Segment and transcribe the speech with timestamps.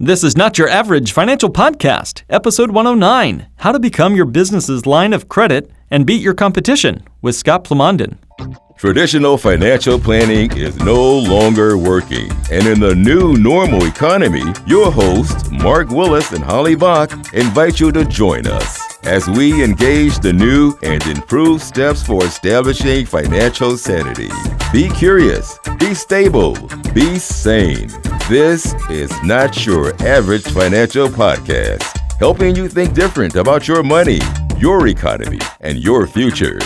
[0.00, 5.12] This is Not Your Average Financial Podcast, Episode 109 How to Become Your Business's Line
[5.12, 8.18] of Credit and Beat Your Competition with Scott Plamondon.
[8.76, 12.28] Traditional financial planning is no longer working.
[12.50, 17.92] And in the new normal economy, your hosts, Mark Willis and Holly Bach, invite you
[17.92, 24.30] to join us as we engage the new and improved steps for establishing financial sanity.
[24.72, 26.54] Be curious, be stable,
[26.94, 27.90] be sane.
[28.28, 31.84] This is not your average financial podcast,
[32.18, 34.20] helping you think different about your money,
[34.56, 36.58] your economy, and your future.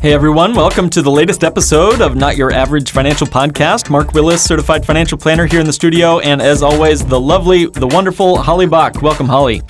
[0.00, 3.88] Hey everyone, welcome to the latest episode of Not Your Average Financial Podcast.
[3.88, 7.86] Mark Willis, certified financial planner here in the studio, and as always, the lovely, the
[7.86, 9.00] wonderful Holly Bach.
[9.00, 9.62] Welcome, Holly.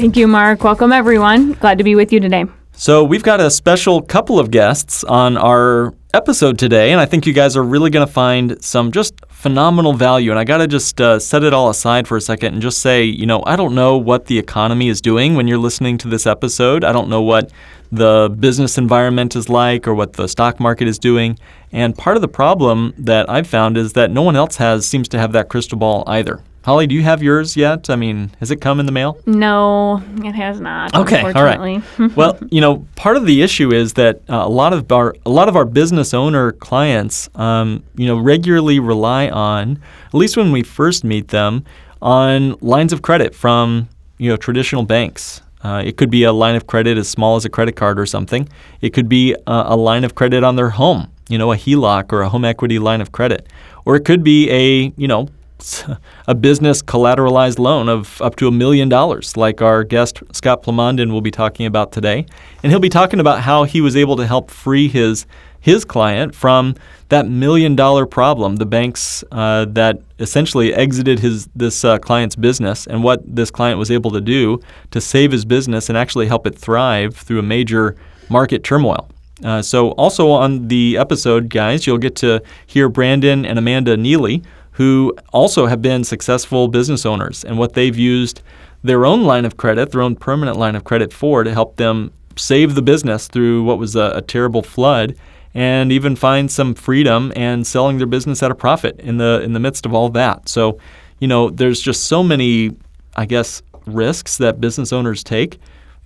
[0.00, 0.64] Thank you, Mark.
[0.64, 1.52] Welcome, everyone.
[1.52, 2.46] Glad to be with you today.
[2.72, 7.26] So, we've got a special couple of guests on our episode today, and I think
[7.26, 10.30] you guys are really going to find some just phenomenal value.
[10.30, 12.78] And I got to just uh, set it all aside for a second and just
[12.78, 16.08] say, you know, I don't know what the economy is doing when you're listening to
[16.08, 16.82] this episode.
[16.82, 17.52] I don't know what
[17.92, 21.38] the business environment is like or what the stock market is doing.
[21.72, 25.08] And part of the problem that I've found is that no one else has seems
[25.08, 26.42] to have that crystal ball either.
[26.62, 27.88] Holly, do you have yours yet?
[27.88, 29.18] I mean, has it come in the mail?
[29.24, 30.94] No, it has not.
[30.94, 31.82] Okay, all right.
[32.16, 35.30] well, you know, part of the issue is that uh, a lot of our a
[35.30, 40.52] lot of our business owner clients, um, you know, regularly rely on, at least when
[40.52, 41.64] we first meet them,
[42.02, 43.88] on lines of credit from
[44.18, 45.40] you know traditional banks.
[45.62, 48.06] Uh, it could be a line of credit as small as a credit card or
[48.06, 48.48] something.
[48.80, 52.12] It could be a, a line of credit on their home, you know, a HELOC
[52.14, 53.46] or a home equity line of credit,
[53.84, 55.28] or it could be a you know
[56.26, 61.10] a business collateralized loan of up to a million dollars, like our guest Scott Plamondon
[61.10, 62.26] will be talking about today.
[62.62, 65.26] And he'll be talking about how he was able to help free his
[65.60, 66.74] his client from
[67.10, 72.86] that million dollar problem, the banks uh, that essentially exited his this uh, client's business,
[72.86, 76.46] and what this client was able to do to save his business and actually help
[76.46, 77.94] it thrive through a major
[78.28, 79.08] market turmoil.
[79.44, 84.42] Uh, so, also on the episode, guys, you'll get to hear Brandon and Amanda Neely
[84.80, 88.40] who also have been successful business owners and what they've used
[88.82, 92.10] their own line of credit, their own permanent line of credit for to help them
[92.34, 95.14] save the business through what was a, a terrible flood
[95.52, 99.52] and even find some freedom and selling their business at a profit in the in
[99.52, 100.48] the midst of all that.
[100.48, 100.78] So,
[101.18, 102.74] you know, there's just so many,
[103.16, 105.58] I guess, risks that business owners take.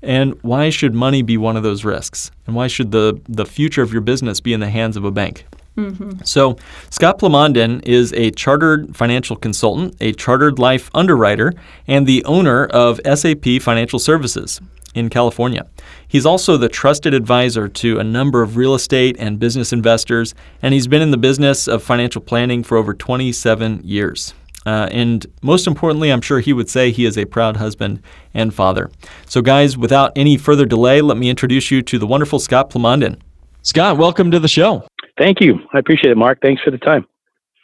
[0.03, 2.33] And why should money be one of those risks?
[2.49, 5.13] And why should the, the future of your business be in the hands of a
[5.13, 5.47] bank?
[5.77, 6.23] Mm-hmm.
[6.25, 6.57] So,
[6.91, 11.53] Scott Plamondon is a chartered financial consultant, a chartered life underwriter,
[11.89, 14.61] and the owner of SAP Financial Services
[14.95, 15.67] in California.
[16.07, 20.73] He's also the trusted advisor to a number of real estate and business investors, and
[20.73, 24.33] he's been in the business of financial planning for over 27 years.
[24.67, 28.01] Uh, and most importantly, I'm sure he would say he is a proud husband
[28.33, 28.91] and father.
[29.27, 33.21] So, guys, without any further delay, let me introduce you to the wonderful Scott Plamondon.
[33.63, 34.87] Scott, welcome to the show.
[35.17, 35.61] Thank you.
[35.73, 36.41] I appreciate it, Mark.
[36.43, 37.07] Thanks for the time.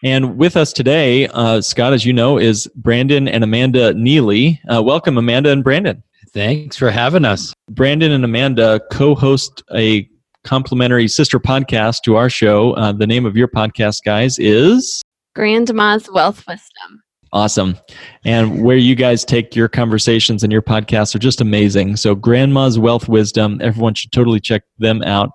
[0.03, 4.61] And with us today, uh, Scott, as you know, is Brandon and Amanda Neely.
[4.72, 6.03] Uh, welcome, Amanda and Brandon.
[6.33, 7.53] Thanks for having us.
[7.71, 10.09] Brandon and Amanda co host a
[10.44, 12.72] complimentary sister podcast to our show.
[12.75, 15.03] Uh, the name of your podcast, guys, is
[15.34, 17.03] Grandma's Wealth Wisdom.
[17.32, 17.78] Awesome.
[18.25, 21.97] And where you guys take your conversations and your podcasts are just amazing.
[21.97, 25.31] So, Grandma's Wealth Wisdom, everyone should totally check them out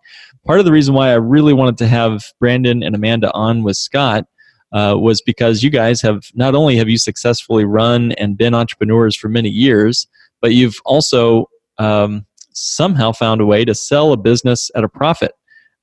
[0.46, 3.78] part of the reason why I really wanted to have Brandon and Amanda on with
[3.78, 4.26] Scott
[4.72, 9.16] uh, was because you guys have not only have you successfully run and been entrepreneurs
[9.16, 10.08] for many years,
[10.42, 15.32] but you've also um, somehow found a way to sell a business at a profit,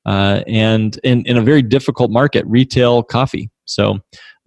[0.06, 3.50] uh, and in in a very difficult market, retail coffee.
[3.64, 3.98] So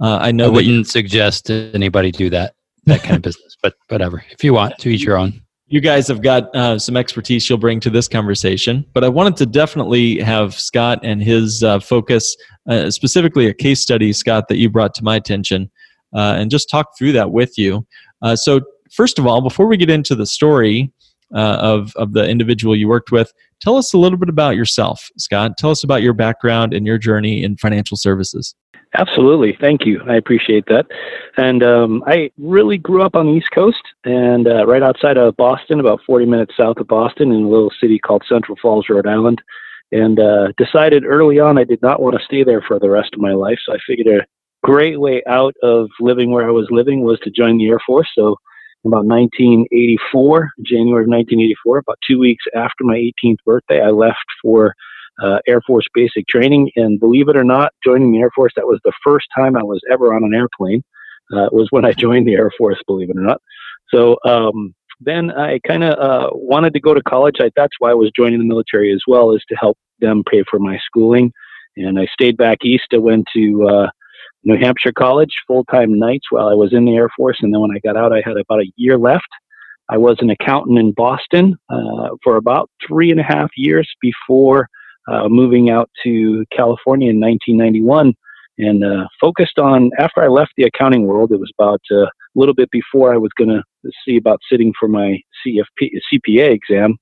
[0.02, 2.56] uh, I know I wouldn't suggest anybody do that
[2.86, 4.24] that kind of business, but whatever.
[4.30, 7.58] If you want to eat your own you guys have got uh, some expertise you'll
[7.58, 12.36] bring to this conversation, but I wanted to definitely have Scott and his uh, focus,
[12.70, 15.72] uh, specifically a case study, Scott, that you brought to my attention,
[16.16, 17.86] uh, and just talk through that with you.
[18.22, 18.62] Uh, so,
[18.92, 20.94] first of all, before we get into the story
[21.34, 25.10] uh, of, of the individual you worked with, tell us a little bit about yourself,
[25.18, 25.58] Scott.
[25.58, 28.54] Tell us about your background and your journey in financial services.
[28.98, 29.58] Absolutely.
[29.60, 30.02] Thank you.
[30.08, 30.86] I appreciate that.
[31.38, 35.36] And um, I really grew up on the East Coast and uh, right outside of
[35.36, 39.08] Boston, about 40 minutes south of Boston, in a little city called Central Falls, Rhode
[39.08, 39.42] Island.
[39.92, 43.14] And uh, decided early on I did not want to stay there for the rest
[43.14, 43.60] of my life.
[43.66, 44.26] So I figured a
[44.64, 48.10] great way out of living where I was living was to join the Air Force.
[48.16, 48.38] So
[48.86, 54.74] about 1984, January of 1984, about two weeks after my 18th birthday, I left for
[55.22, 56.72] uh, Air Force basic training.
[56.76, 59.64] And believe it or not, joining the Air Force, that was the first time I
[59.64, 60.84] was ever on an airplane.
[61.34, 63.42] uh, was when I joined the Air Force, believe it or not.
[63.94, 67.36] So um, then I kind of uh, wanted to go to college.
[67.40, 70.44] I, that's why I was joining the military as well, is to help them pay
[70.50, 71.32] for my schooling.
[71.78, 72.88] And I stayed back east.
[72.94, 73.90] I went to uh,
[74.44, 77.38] New Hampshire College full time nights while I was in the Air Force.
[77.42, 79.28] And then when I got out, I had about a year left.
[79.90, 84.68] I was an accountant in Boston uh, for about three and a half years before
[85.08, 88.14] uh, moving out to California in 1991
[88.58, 91.32] and uh, focused on after I left the accounting world.
[91.32, 94.74] It was about uh, a little bit before I was going to see about sitting
[94.80, 96.98] for my CFP CPA exam.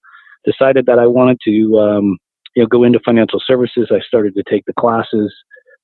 [0.46, 2.18] Decided that I wanted to um,
[2.56, 3.90] you know go into financial services.
[3.92, 5.34] I started to take the classes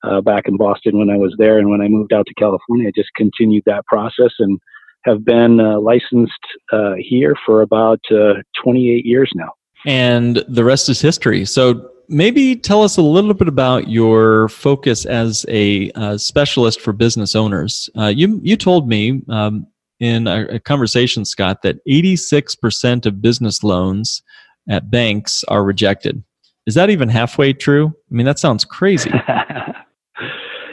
[0.03, 2.89] uh, back in Boston when I was there, and when I moved out to California,
[2.89, 4.59] I just continued that process and
[5.05, 6.33] have been uh, licensed
[6.73, 9.53] uh, here for about uh, 28 years now.
[9.85, 11.45] And the rest is history.
[11.45, 16.91] So maybe tell us a little bit about your focus as a uh, specialist for
[16.91, 17.89] business owners.
[17.97, 19.65] Uh, you you told me um,
[19.99, 24.23] in a, a, conversation, Scott, that 86% of business loans
[24.69, 26.23] at banks are rejected.
[26.65, 27.87] Is that even halfway true?
[27.87, 29.11] I mean, that sounds crazy.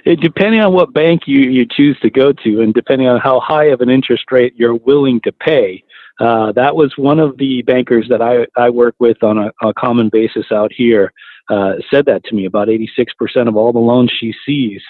[0.07, 3.41] it, depending on what bank you, you choose to go to, and depending on how
[3.41, 5.83] high of an interest rate you're willing to pay,
[6.21, 9.75] uh, that was one of the bankers that I, I work with on a, a
[9.75, 11.13] common basis out here.
[11.49, 12.45] Uh, said that to me.
[12.47, 14.81] About 86% of all the loans she sees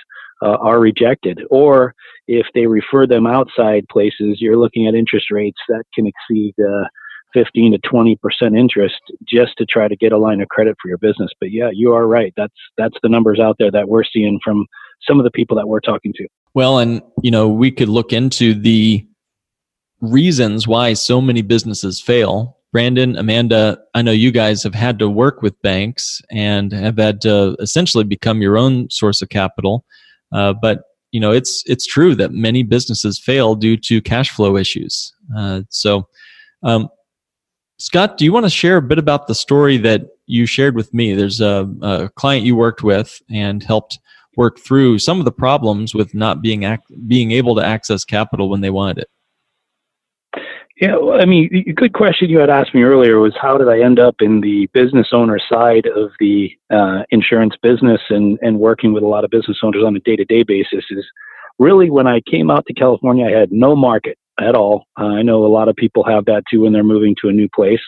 [0.42, 1.42] uh, are rejected.
[1.50, 1.94] Or
[2.28, 6.84] if they refer them outside places, you're looking at interest rates that can exceed uh,
[7.32, 10.88] 15 to 20 percent interest just to try to get a line of credit for
[10.88, 11.30] your business.
[11.40, 12.32] But yeah, you are right.
[12.36, 14.66] That's that's the numbers out there that we're seeing from
[15.02, 16.26] some of the people that we're talking to.
[16.54, 19.06] Well, and you know, we could look into the
[20.00, 22.58] reasons why so many businesses fail.
[22.72, 27.20] Brandon, Amanda, I know you guys have had to work with banks and have had
[27.22, 29.84] to essentially become your own source of capital.
[30.32, 30.82] Uh, but
[31.12, 35.14] you know, it's it's true that many businesses fail due to cash flow issues.
[35.36, 36.08] Uh, so,
[36.62, 36.88] um,
[37.78, 40.94] Scott, do you want to share a bit about the story that you shared with
[40.94, 41.12] me?
[41.14, 43.98] There's a, a client you worked with and helped
[44.36, 48.48] work through some of the problems with not being ac- being able to access capital
[48.48, 49.08] when they wanted it.
[50.80, 53.68] Yeah, well, I mean, a good question you had asked me earlier was how did
[53.68, 58.58] I end up in the business owner side of the uh, insurance business and, and
[58.58, 60.84] working with a lot of business owners on a day to day basis?
[60.90, 61.06] Is
[61.58, 64.84] really when I came out to California, I had no market at all.
[64.98, 67.32] Uh, I know a lot of people have that too when they're moving to a
[67.32, 67.80] new place.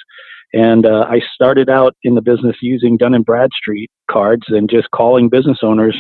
[0.55, 4.91] And uh, I started out in the business using Dun and Bradstreet cards and just
[4.93, 5.97] calling business owners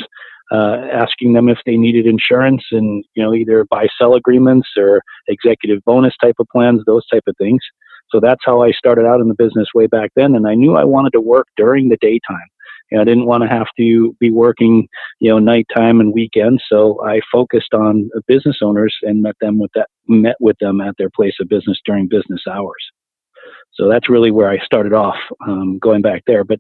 [0.50, 5.02] uh, asking them if they needed insurance and you know either buy sell agreements or
[5.28, 7.60] executive bonus type of plans, those type of things.
[8.10, 10.76] So that's how I started out in the business way back then, and I knew
[10.76, 12.48] I wanted to work during the daytime.
[12.96, 14.88] I didn't want to have to be working,
[15.20, 16.62] you know, nighttime and weekends.
[16.68, 20.94] So I focused on business owners and met them with that met with them at
[20.96, 22.82] their place of business during business hours.
[23.74, 26.42] So that's really where I started off, um, going back there.
[26.42, 26.58] But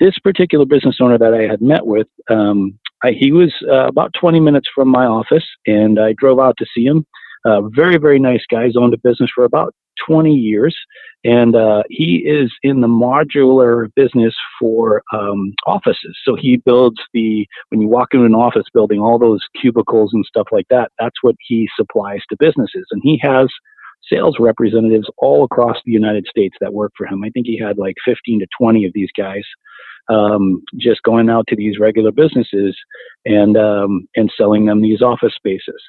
[0.00, 4.12] this particular business owner that I had met with, um, I, he was uh, about
[4.20, 7.06] 20 minutes from my office, and I drove out to see him.
[7.44, 8.66] Uh, very, very nice guy.
[8.66, 9.74] He's owned a business for about
[10.06, 10.76] 20 years,
[11.24, 16.16] and uh, he is in the modular business for um, offices.
[16.24, 20.24] So he builds the, when you walk into an office building, all those cubicles and
[20.24, 22.86] stuff like that, that's what he supplies to businesses.
[22.90, 23.48] And he has
[24.10, 27.24] sales representatives all across the United States that work for him.
[27.24, 29.44] I think he had like 15 to 20 of these guys
[30.08, 32.76] um, just going out to these regular businesses
[33.24, 35.82] and um, and selling them these office spaces.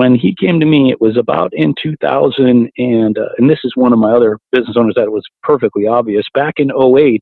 [0.00, 3.72] When he came to me, it was about in 2000, and uh, and this is
[3.76, 6.24] one of my other business owners that was perfectly obvious.
[6.32, 7.20] Back in 08,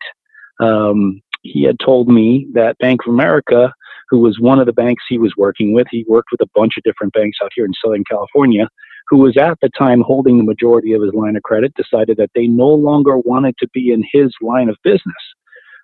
[0.60, 3.72] um, he had told me that Bank of America,
[4.10, 6.74] who was one of the banks he was working with, he worked with a bunch
[6.76, 8.68] of different banks out here in Southern California,
[9.08, 12.30] who was at the time holding the majority of his line of credit, decided that
[12.36, 15.02] they no longer wanted to be in his line of business.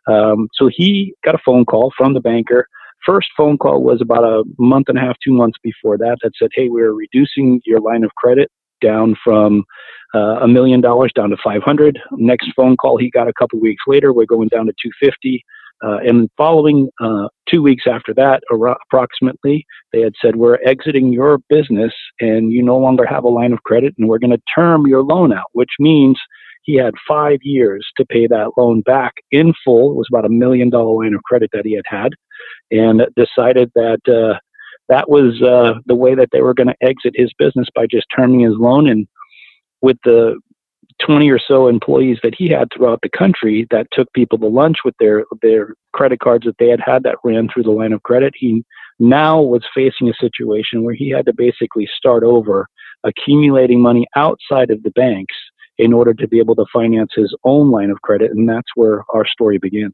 [0.07, 2.69] Um, so he got a phone call from the banker.
[3.07, 6.33] First phone call was about a month and a half, two months before that, that
[6.39, 9.65] said, "Hey, we're reducing your line of credit down from
[10.15, 13.83] uh, a million dollars down to 500." Next phone call he got a couple weeks
[13.87, 15.45] later, we're going down to 250.
[15.85, 18.43] Uh, and following uh, two weeks after that,
[18.89, 23.53] approximately, they had said, We're exiting your business and you no longer have a line
[23.53, 26.19] of credit, and we're going to term your loan out, which means
[26.63, 29.91] he had five years to pay that loan back in full.
[29.91, 32.13] It was about a million dollar line of credit that he had had,
[32.71, 34.39] and decided that uh,
[34.89, 38.07] that was uh, the way that they were going to exit his business by just
[38.15, 38.89] terming his loan.
[38.89, 39.07] And
[39.81, 40.39] with the
[41.05, 44.79] 20 or so employees that he had throughout the country that took people to lunch
[44.85, 48.03] with their their credit cards that they had had that ran through the line of
[48.03, 48.33] credit.
[48.37, 48.65] He
[48.99, 52.69] now was facing a situation where he had to basically start over,
[53.03, 55.35] accumulating money outside of the banks
[55.79, 58.31] in order to be able to finance his own line of credit.
[58.31, 59.93] And that's where our story began.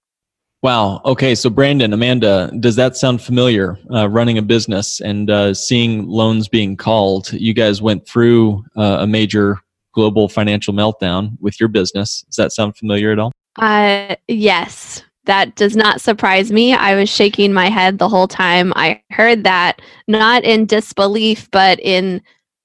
[0.63, 1.01] Wow.
[1.07, 1.35] Okay.
[1.35, 3.79] So, Brandon, Amanda, does that sound familiar?
[3.91, 7.33] Uh, running a business and uh, seeing loans being called.
[7.33, 9.59] You guys went through uh, a major
[9.93, 12.23] global financial meltdown with your business.
[12.23, 13.33] Does that sound familiar at all?
[13.57, 16.75] Uh, yes, that does not surprise me.
[16.75, 21.81] I was shaking my head the whole time I heard that, not in disbelief, but
[21.81, 22.23] in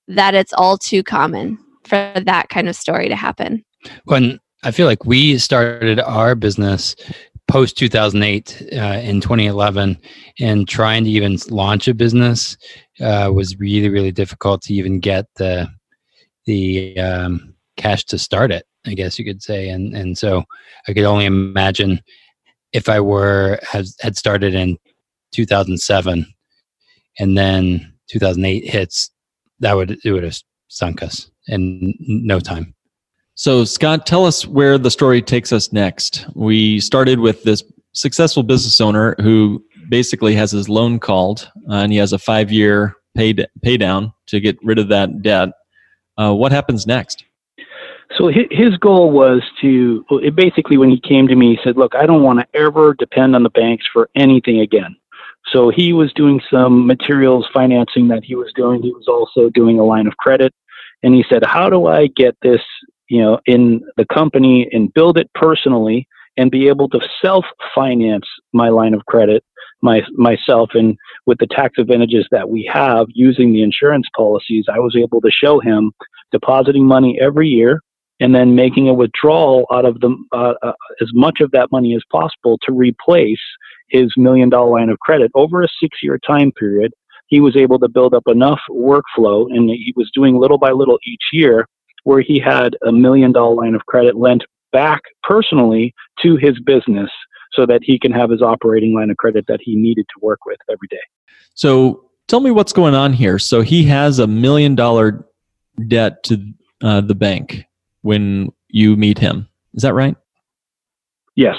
[0.08, 3.64] that it's all too common for that kind of story to happen.
[4.04, 6.96] When I feel like we started our business
[7.48, 9.98] post 2008 uh, in 2011
[10.40, 12.58] and trying to even launch a business
[13.02, 15.68] uh, was really really difficult to even get the
[16.46, 19.70] the um, cash to start it i guess you could say.
[19.70, 20.44] And and so
[20.88, 22.02] i could only imagine
[22.74, 24.78] if i were had started in
[25.32, 26.26] 2007
[27.20, 29.12] and then 2008 hits
[29.60, 30.38] that would it would have
[30.68, 32.75] sunk us in no time
[33.36, 36.26] so, Scott, tell us where the story takes us next.
[36.36, 41.92] We started with this successful business owner who basically has his loan called uh, and
[41.92, 45.50] he has a five year pay, pay down to get rid of that debt.
[46.18, 47.26] Uh, what happens next?
[48.18, 52.06] So his goal was to basically when he came to me, he said, "Look, I
[52.06, 54.96] don't want to ever depend on the banks for anything again."
[55.52, 58.82] So he was doing some materials financing that he was doing.
[58.82, 60.54] He was also doing a line of credit,
[61.04, 62.62] and he said, "How do I get this
[63.10, 66.08] you know, in the company and build it personally
[66.38, 69.44] and be able to self finance my line of credit
[69.82, 74.80] my myself and with the tax advantages that we have using the insurance policies I
[74.80, 75.92] was able to show him
[76.32, 77.82] depositing money every year
[78.20, 81.96] and then making a withdrawal out of the uh, uh, as much of that money
[81.96, 83.40] as possible to replace
[83.90, 85.32] his million dollar line of credit.
[85.36, 86.92] Over a 6 year time period
[87.28, 91.00] he was able to build up enough workflow and he was doing little by little
[91.06, 91.68] each year
[92.06, 97.10] where he had a million dollar line of credit lent back personally to his business
[97.52, 100.40] so that he can have his operating line of credit that he needed to work
[100.46, 100.98] with every day.
[101.56, 103.40] So tell me what's going on here.
[103.40, 105.26] So he has a million dollar
[105.88, 107.66] debt to uh, the bank
[108.02, 109.48] when you meet him.
[109.74, 110.16] Is that right?
[111.36, 111.56] Yes.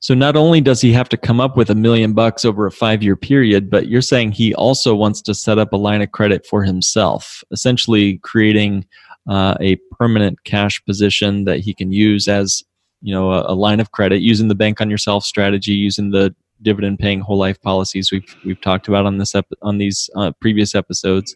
[0.00, 2.70] So not only does he have to come up with a million bucks over a
[2.72, 6.12] five year period, but you're saying he also wants to set up a line of
[6.12, 8.86] credit for himself, essentially creating
[9.28, 12.62] uh, a permanent cash position that he can use as
[13.02, 16.34] you know a, a, line of credit using the bank on yourself strategy using the
[16.62, 20.32] dividend paying whole life policies we've we've talked about on this ep- on these uh,
[20.40, 21.34] previous episodes.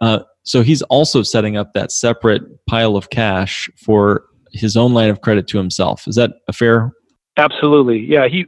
[0.00, 5.10] Uh, so he's also setting up that separate pile of cash for his own line
[5.10, 6.08] of credit to himself.
[6.08, 6.92] Is that a fair?
[7.36, 7.98] Absolutely.
[7.98, 8.46] Yeah he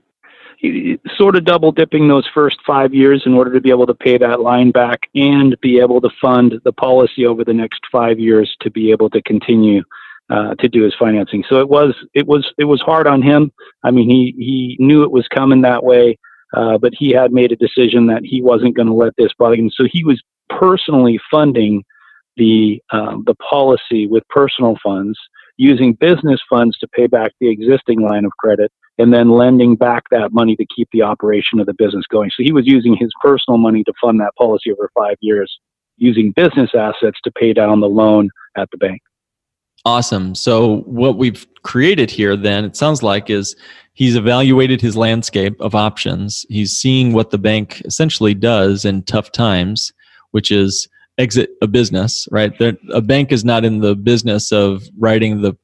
[1.17, 4.19] sort of double dipping those first five years in order to be able to pay
[4.19, 8.55] that line back and be able to fund the policy over the next five years
[8.61, 9.83] to be able to continue
[10.31, 11.45] uh, to do his financing.
[11.49, 13.53] So it was it was it was hard on him.
[13.83, 16.19] I mean, he he knew it was coming that way,
[16.57, 19.57] uh, but he had made a decision that he wasn't going to let this bother
[19.57, 19.71] him.
[19.71, 21.85] So he was personally funding
[22.37, 25.19] the um, the policy with personal funds,
[25.57, 30.05] using business funds to pay back the existing line of credit, and then lending back
[30.11, 32.31] that money to keep the operation of the business going.
[32.31, 35.59] So he was using his personal money to fund that policy over five years,
[35.97, 39.03] using business assets to pay down the loan at the bank.
[39.85, 40.35] Awesome.
[40.35, 43.55] So what we've created here then it sounds like is
[43.93, 46.47] he's evaluated his landscape of options.
[46.49, 49.93] He's seeing what the bank essentially does in tough times,
[50.31, 52.53] which is exit a business, right?
[52.93, 55.55] a bank is not in the business of writing the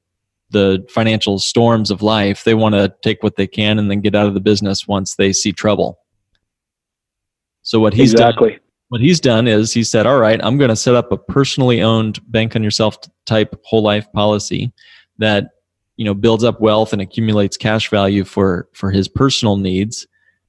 [0.51, 2.45] the financial storms of life.
[2.45, 5.15] They want to take what they can and then get out of the business once
[5.15, 5.99] they see trouble.
[7.63, 8.51] So what he's exactly.
[8.51, 11.17] done, what he's done is he said, "All right, I'm going to set up a
[11.17, 14.73] personally owned bank on yourself type whole life policy
[15.19, 15.51] that
[15.97, 20.07] you know builds up wealth and accumulates cash value for for his personal needs."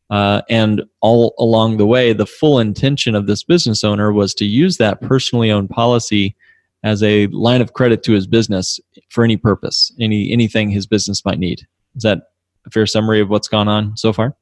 [0.09, 4.45] Uh, and all along the way, the full intention of this business owner was to
[4.45, 6.35] use that personally owned policy
[6.83, 11.23] as a line of credit to his business for any purpose, any anything his business
[11.25, 11.67] might need.
[11.95, 12.23] Is that
[12.65, 14.35] a fair summary of what's gone on so far?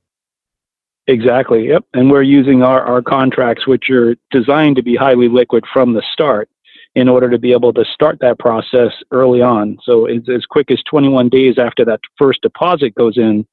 [1.08, 1.68] Exactly.
[1.68, 1.86] Yep.
[1.96, 6.04] And we're using our, our contracts, which are designed to be highly liquid from the
[6.14, 6.50] start,
[6.96, 9.78] in order to be able to start that process early on.
[9.84, 13.48] So it's as quick as 21 days after that first deposit goes in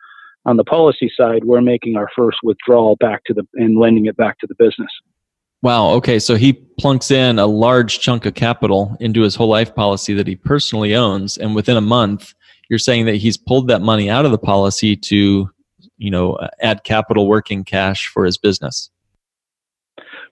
[0.47, 4.17] on the policy side, we're making our first withdrawal back to the and lending it
[4.17, 4.91] back to the business.
[5.63, 5.91] Wow.
[5.93, 6.19] Okay.
[6.19, 10.27] So he plunks in a large chunk of capital into his whole life policy that
[10.27, 11.39] he personally owns.
[11.39, 12.35] And within a month,
[12.69, 15.51] you're saying that he's pulled that money out of the policy to
[15.99, 18.91] you know add capital working cash for his business.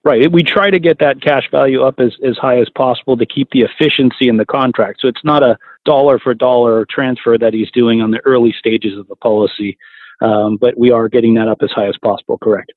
[0.05, 0.31] Right.
[0.31, 3.49] We try to get that cash value up as, as high as possible to keep
[3.53, 5.01] the efficiency in the contract.
[5.01, 8.99] So it's not a dollar for dollar transfer that he's doing on the early stages
[8.99, 9.79] of the policy,
[10.21, 12.37] um, but we are getting that up as high as possible.
[12.37, 12.71] Correct.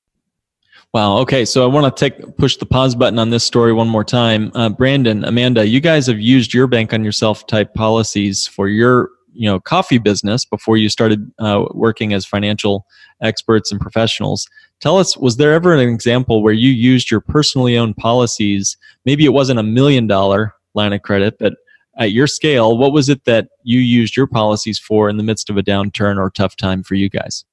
[0.94, 1.18] Wow.
[1.18, 1.44] Okay.
[1.44, 4.50] So I want to take push the pause button on this story one more time.
[4.54, 9.10] Uh, Brandon, Amanda, you guys have used your bank on yourself type policies for your
[9.32, 12.86] you know coffee business before you started uh, working as financial
[13.22, 14.46] experts and professionals.
[14.80, 18.76] Tell us, was there ever an example where you used your personally owned policies?
[19.04, 21.54] Maybe it wasn't a million dollar line of credit, but
[21.98, 25.50] at your scale, what was it that you used your policies for in the midst
[25.50, 27.44] of a downturn or tough time for you guys?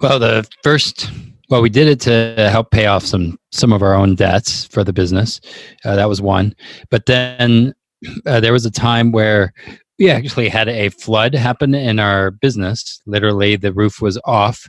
[0.00, 1.10] Well, the first
[1.50, 4.82] well, we did it to help pay off some some of our own debts for
[4.82, 5.40] the business.
[5.84, 6.54] Uh, that was one.
[6.90, 7.74] But then
[8.26, 9.52] uh, there was a time where
[9.98, 13.00] we actually had a flood happen in our business.
[13.06, 14.68] Literally, the roof was off,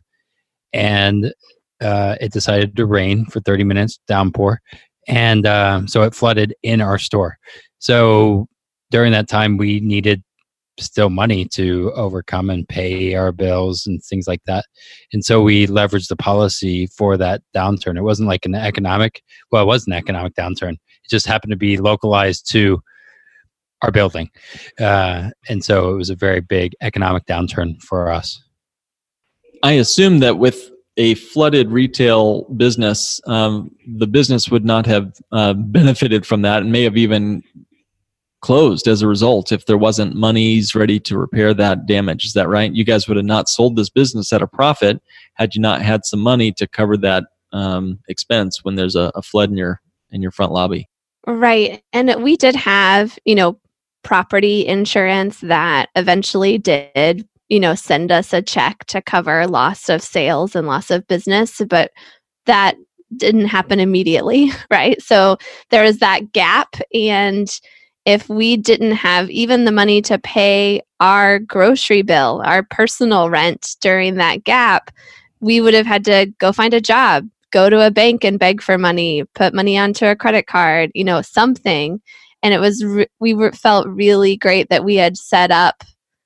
[0.73, 1.33] and
[1.81, 4.61] uh, it decided to rain for 30 minutes, downpour,
[5.07, 7.37] and uh, so it flooded in our store.
[7.79, 8.47] So
[8.91, 10.23] during that time, we needed
[10.79, 14.65] still money to overcome and pay our bills and things like that.
[15.13, 17.97] And so we leveraged the policy for that downturn.
[17.97, 20.73] It wasn't like an economic, well, it was an economic downturn.
[20.73, 22.81] It just happened to be localized to
[23.81, 24.29] our building.
[24.79, 28.41] Uh, and so it was a very big economic downturn for us.
[29.63, 35.53] I assume that with a flooded retail business, um, the business would not have uh,
[35.53, 37.43] benefited from that and may have even
[38.41, 42.25] closed as a result if there wasn't monies ready to repair that damage.
[42.25, 42.73] Is that right?
[42.73, 45.01] You guys would have not sold this business at a profit
[45.33, 47.23] had you not had some money to cover that
[47.53, 50.87] um, expense when there's a, a flood in your in your front lobby.
[51.27, 51.81] Right.
[51.91, 53.59] And we did have, you know,
[54.03, 60.03] property insurance that eventually did, you know, send us a check to cover loss of
[60.03, 61.91] sales and loss of business, but
[62.45, 62.75] that
[63.17, 65.01] didn't happen immediately, right?
[65.01, 65.37] So
[65.71, 67.49] there was that gap and
[68.05, 73.75] if we didn't have even the money to pay our grocery bill, our personal rent
[73.81, 74.91] during that gap,
[75.39, 78.61] we would have had to go find a job, go to a bank and beg
[78.61, 81.99] for money, put money onto a credit card, you know, something.
[82.43, 85.83] And it was, re- we were, felt really great that we had set up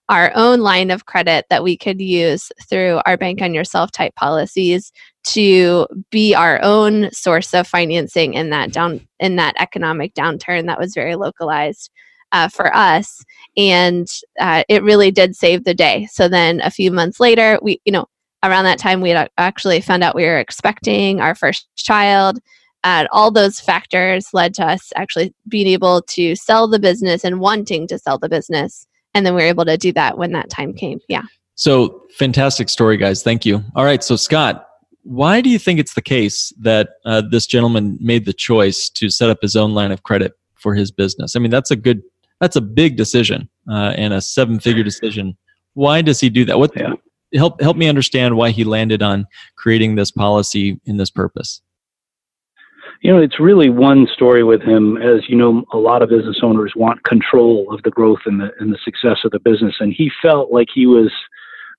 [0.09, 4.15] our own line of credit that we could use through our bank on yourself type
[4.15, 4.91] policies
[5.23, 10.79] to be our own source of financing in that down in that economic downturn that
[10.79, 11.91] was very localized
[12.31, 13.23] uh, for us.
[13.57, 14.07] And
[14.39, 16.07] uh, it really did save the day.
[16.11, 18.07] So then a few months later we you know
[18.43, 22.39] around that time we had actually found out we were expecting our first child.
[22.85, 27.41] And all those factors led to us actually being able to sell the business and
[27.41, 28.87] wanting to sell the business.
[29.13, 31.01] And then we were able to do that when that time came.
[31.09, 31.23] Yeah.
[31.55, 33.21] So fantastic story guys.
[33.21, 33.61] Thank you.
[33.75, 34.01] All right.
[34.01, 34.68] So scott
[35.09, 39.09] why do you think it's the case that uh, this gentleman made the choice to
[39.09, 41.35] set up his own line of credit for his business?
[41.35, 42.03] I mean, that's a good,
[42.39, 45.35] that's a big decision uh, and a seven-figure decision.
[45.73, 46.59] Why does he do that?
[46.59, 46.93] What yeah.
[47.33, 49.25] help help me understand why he landed on
[49.57, 51.59] creating this policy in this purpose?
[53.01, 54.97] You know, it's really one story with him.
[54.97, 58.51] As you know, a lot of business owners want control of the growth and the
[58.59, 61.11] and the success of the business, and he felt like he was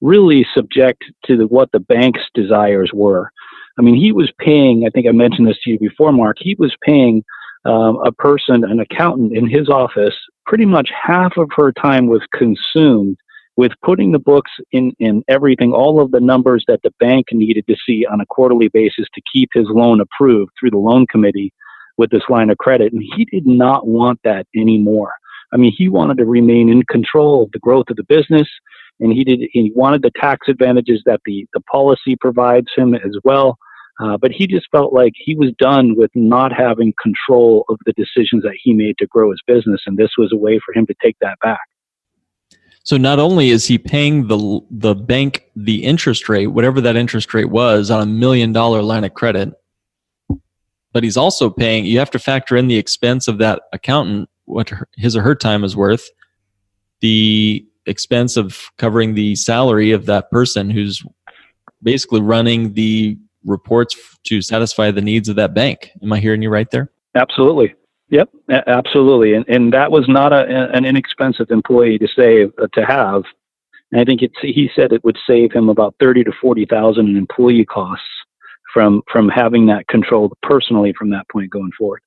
[0.01, 3.31] really subject to the, what the bank's desires were.
[3.79, 6.57] I mean, he was paying, I think I mentioned this to you before, Mark, he
[6.59, 7.23] was paying
[7.65, 10.15] um, a person, an accountant in his office,
[10.47, 13.17] pretty much half of her time was consumed
[13.57, 17.65] with putting the books in, in everything, all of the numbers that the bank needed
[17.69, 21.53] to see on a quarterly basis to keep his loan approved through the loan committee
[21.99, 22.93] with this line of credit.
[22.93, 25.13] And he did not want that anymore.
[25.53, 28.49] I mean, he wanted to remain in control of the growth of the business
[29.01, 33.17] and he did he wanted the tax advantages that the the policy provides him as
[33.25, 33.59] well.
[34.03, 37.93] Uh, but he just felt like he was done with not having control of the
[37.93, 40.87] decisions that he made to grow his business, and this was a way for him
[40.87, 41.61] to take that back.
[42.83, 47.35] So not only is he paying the the bank the interest rate, whatever that interest
[47.35, 49.53] rate was, on a million dollar line of credit,
[50.93, 51.85] but he's also paying.
[51.85, 55.63] You have to factor in the expense of that accountant, what his or her time
[55.63, 56.09] is worth,
[57.01, 61.03] the expense of covering the salary of that person who's
[61.83, 65.91] basically running the reports to satisfy the needs of that bank.
[66.03, 66.91] Am I hearing you right there?
[67.15, 67.75] Absolutely.
[68.11, 68.29] Yep,
[68.67, 69.35] absolutely.
[69.35, 73.23] And and that was not a, an inexpensive employee to save uh, to have.
[73.93, 77.09] And I think it's he said it would save him about thirty to forty thousand
[77.09, 78.05] in employee costs
[78.75, 82.03] from from having that controlled personally from that point going forward.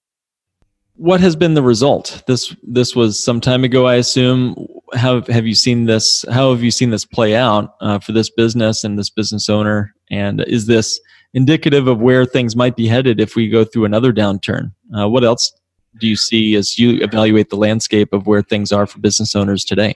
[0.95, 2.21] What has been the result?
[2.27, 4.55] This this was some time ago, I assume.
[4.93, 6.23] how have you seen this?
[6.31, 9.93] How have you seen this play out uh, for this business and this business owner?
[10.11, 10.99] And is this
[11.33, 14.71] indicative of where things might be headed if we go through another downturn?
[14.95, 15.51] Uh, what else
[15.99, 19.65] do you see as you evaluate the landscape of where things are for business owners
[19.65, 19.95] today?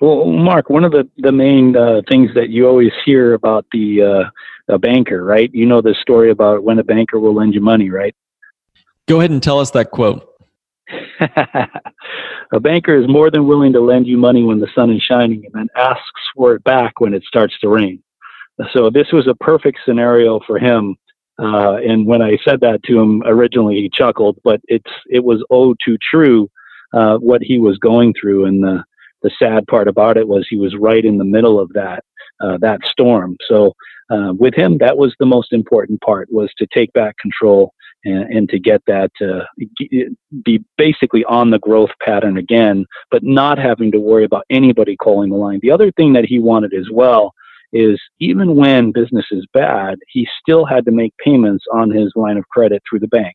[0.00, 4.02] Well, Mark, one of the the main uh, things that you always hear about the
[4.02, 4.30] uh,
[4.74, 5.52] a banker, right?
[5.52, 8.14] You know the story about when a banker will lend you money, right?
[9.08, 10.28] Go ahead and tell us that quote.
[12.52, 15.44] a banker is more than willing to lend you money when the sun is shining
[15.44, 18.02] and then asks for it back when it starts to rain.
[18.72, 20.96] So this was a perfect scenario for him.
[21.38, 25.44] Uh, and when I said that to him originally, he chuckled, but it's it was
[25.50, 26.48] oh too true
[26.92, 28.44] uh, what he was going through.
[28.44, 28.84] And the
[29.22, 32.04] the sad part about it was he was right in the middle of that
[32.40, 33.36] uh, that storm.
[33.48, 33.72] So
[34.10, 37.72] uh, with him, that was the most important part was to take back control
[38.04, 39.46] and, and to get that to
[40.44, 45.30] be basically on the growth pattern again, but not having to worry about anybody calling
[45.30, 45.60] the line.
[45.62, 47.32] The other thing that he wanted as well
[47.72, 52.36] is even when business is bad, he still had to make payments on his line
[52.36, 53.34] of credit through the bank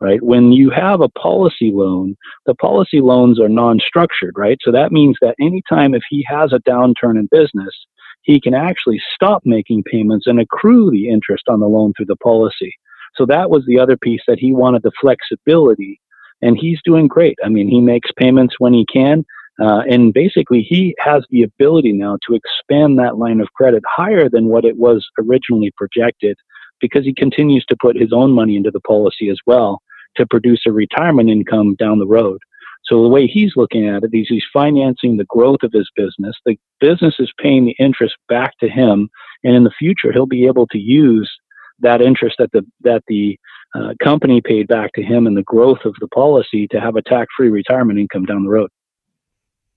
[0.00, 0.22] right?
[0.22, 4.58] When you have a policy loan, the policy loans are non-structured, right?
[4.62, 7.74] So that means that anytime if he has a downturn in business,
[8.22, 12.16] he can actually stop making payments and accrue the interest on the loan through the
[12.16, 12.74] policy.
[13.16, 16.00] So that was the other piece that he wanted the flexibility,
[16.42, 17.38] and he's doing great.
[17.44, 19.24] I mean, he makes payments when he can.
[19.60, 24.28] Uh, and basically, he has the ability now to expand that line of credit higher
[24.28, 26.36] than what it was originally projected
[26.80, 29.82] because he continues to put his own money into the policy as well
[30.16, 32.38] to produce a retirement income down the road.
[32.84, 36.34] So the way he's looking at it, he's, he's financing the growth of his business.
[36.44, 39.10] The business is paying the interest back to him,
[39.44, 41.30] and in the future, he'll be able to use
[41.80, 43.38] that interest that the that the
[43.74, 47.02] uh, company paid back to him and the growth of the policy to have a
[47.02, 48.68] tax-free retirement income down the road.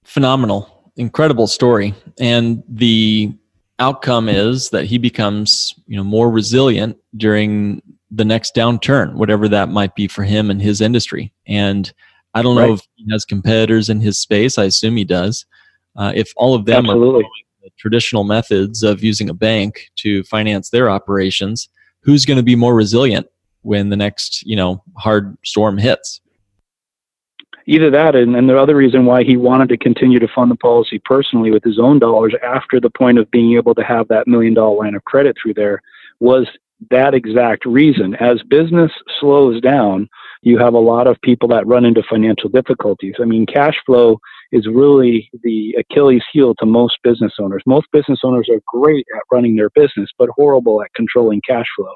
[0.03, 3.31] Phenomenal, incredible story, and the
[3.79, 9.69] outcome is that he becomes you know more resilient during the next downturn, whatever that
[9.69, 11.33] might be for him and his industry.
[11.47, 11.91] And
[12.33, 12.71] I don't know right.
[12.73, 14.57] if he has competitors in his space.
[14.57, 15.45] I assume he does.
[15.95, 17.23] Uh, if all of them Absolutely.
[17.23, 17.27] are
[17.63, 21.69] the traditional methods of using a bank to finance their operations,
[22.03, 23.27] who's going to be more resilient
[23.61, 26.21] when the next you know hard storm hits?
[27.65, 30.55] Either that, and, and the other reason why he wanted to continue to fund the
[30.55, 34.27] policy personally with his own dollars after the point of being able to have that
[34.27, 35.81] million dollar line of credit through there
[36.19, 36.45] was
[36.91, 38.15] that exact reason.
[38.15, 40.09] As business slows down,
[40.41, 43.15] you have a lot of people that run into financial difficulties.
[43.21, 44.19] I mean, cash flow
[44.53, 47.63] is really the Achilles heel to most business owners.
[47.65, 51.93] Most business owners are great at running their business, but horrible at controlling cash flow.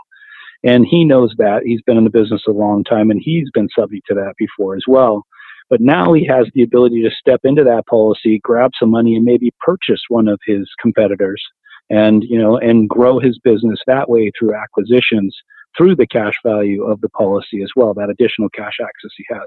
[0.63, 1.61] And he knows that.
[1.63, 4.75] He's been in the business a long time and he's been subject to that before
[4.75, 5.23] as well.
[5.69, 9.23] But now he has the ability to step into that policy, grab some money, and
[9.23, 11.43] maybe purchase one of his competitors
[11.89, 15.35] and you know and grow his business that way through acquisitions
[15.77, 19.45] through the cash value of the policy as well that additional cash access he has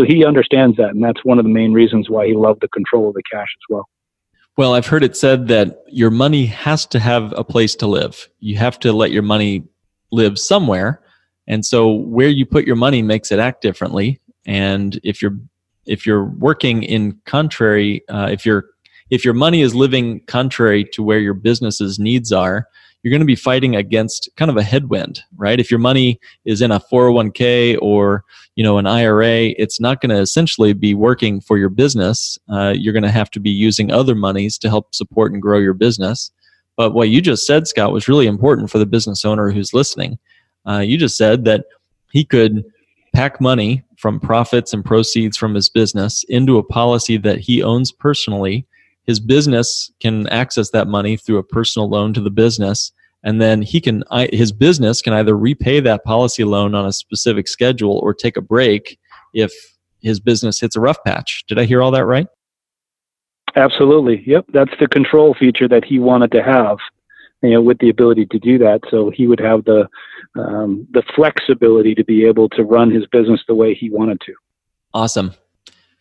[0.00, 2.68] so he understands that and that's one of the main reasons why he loved the
[2.68, 3.88] control of the cash as well.
[4.56, 8.28] Well i've heard it said that your money has to have a place to live.
[8.40, 9.64] You have to let your money
[10.10, 11.02] live somewhere
[11.46, 14.20] and so where you put your money makes it act differently.
[14.46, 15.36] And if you're
[15.86, 18.66] if you're working in contrary uh, if you're
[19.10, 22.68] if your money is living contrary to where your business's needs are,
[23.02, 25.58] you're going to be fighting against kind of a headwind, right?
[25.58, 28.24] If your money is in a 401k or
[28.56, 32.38] you know an IRA, it's not going to essentially be working for your business.
[32.48, 35.58] Uh, you're going to have to be using other monies to help support and grow
[35.58, 36.30] your business.
[36.76, 40.18] But what you just said, Scott, was really important for the business owner who's listening.
[40.66, 41.64] Uh, you just said that
[42.10, 42.64] he could
[43.14, 47.92] pack money from profits and proceeds from his business into a policy that he owns
[47.92, 48.66] personally
[49.10, 52.92] his business can access that money through a personal loan to the business.
[53.24, 57.48] And then he can his business can either repay that policy loan on a specific
[57.48, 59.00] schedule or take a break
[59.34, 59.52] if
[60.00, 61.42] his business hits a rough patch.
[61.48, 62.28] Did i hear all that right?
[63.56, 64.22] Absolutely.
[64.26, 64.44] Yep.
[64.52, 66.78] That's the control feature that he wanted to have
[67.42, 68.80] you know with the ability to do that.
[68.92, 69.88] So he would have the
[70.38, 74.34] um, the flexibility to be able to run his business the way he wanted to.
[74.94, 75.34] Awesome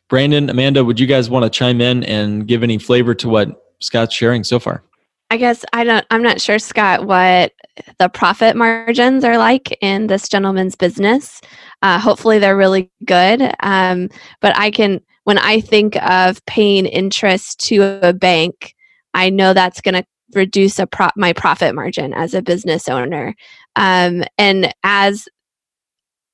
[0.09, 3.63] Brandon, Amanda, would you guys want to chime in and give any flavor to what
[3.79, 4.83] Scott's sharing so far?
[5.31, 7.53] I guess I don't I'm not sure Scott what
[7.99, 11.39] the profit margins are like in this gentleman's business.
[11.83, 13.53] Uh, hopefully they're really good.
[13.61, 14.09] Um,
[14.41, 18.73] but I can when I think of paying interest to a bank,
[19.13, 23.35] I know that's going to reduce a pro- my profit margin as a business owner.
[23.75, 25.27] Um, and as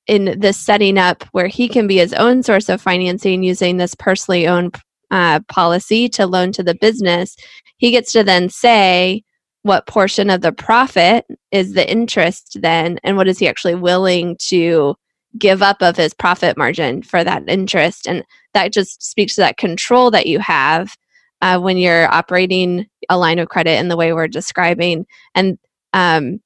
[0.06, 3.94] in this setting up where he can be his own source of financing using this
[3.94, 4.76] personally owned
[5.10, 7.36] uh, policy to loan to the business,
[7.78, 9.22] he gets to then say
[9.62, 14.36] what portion of the profit is the interest then, and what is he actually willing
[14.38, 14.94] to
[15.38, 18.06] give up of his profit margin for that interest.
[18.06, 20.96] And that just speaks to that control that you have
[21.42, 25.04] uh, when you're operating a line of credit in the way we're describing.
[25.34, 25.58] And
[25.92, 26.40] um,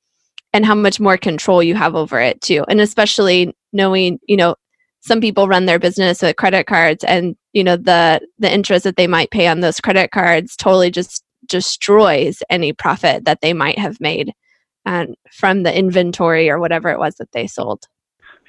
[0.52, 2.64] and how much more control you have over it too.
[2.68, 4.56] And especially knowing you know
[5.00, 8.96] some people run their business with credit cards and you know the the interest that
[8.96, 13.78] they might pay on those credit cards totally just destroys any profit that they might
[13.78, 14.32] have made
[14.86, 17.84] um, from the inventory or whatever it was that they sold.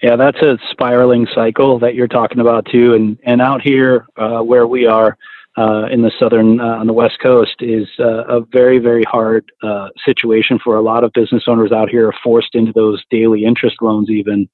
[0.01, 2.93] Yeah that's a spiraling cycle that you're talking about too.
[2.95, 5.17] And and out here uh, where we are
[5.57, 9.43] uh, in the southern uh, on the west coast is uh, a very very hard
[9.63, 13.43] uh, situation for a lot of business owners out here are forced into those daily
[13.43, 14.49] interest loans even.